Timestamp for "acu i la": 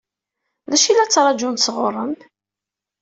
0.75-1.05